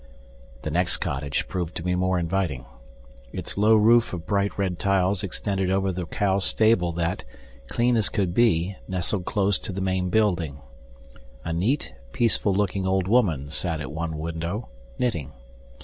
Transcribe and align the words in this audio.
The 0.63 0.71
next 0.71 0.97
cottage 0.97 1.47
proved 1.47 1.75
to 1.75 1.83
be 1.83 1.93
more 1.93 2.17
inviting. 2.17 2.65
Its 3.31 3.55
low 3.55 3.75
roof 3.75 4.13
of 4.13 4.25
bright 4.25 4.57
red 4.57 4.79
tiles 4.79 5.21
extended 5.21 5.69
over 5.69 5.91
the 5.91 6.07
cow 6.07 6.39
stable 6.39 6.91
that, 6.93 7.23
clean 7.67 7.95
as 7.95 8.09
could 8.09 8.33
be, 8.33 8.77
nestled 8.87 9.25
close 9.25 9.59
to 9.59 9.71
the 9.71 9.79
main 9.79 10.09
building. 10.09 10.57
A 11.45 11.53
neat, 11.53 11.93
peaceful 12.13 12.51
looking 12.51 12.87
old 12.87 13.07
woman 13.07 13.51
sat 13.51 13.79
at 13.79 13.91
one 13.91 14.17
window, 14.17 14.69
knitting. 14.97 15.33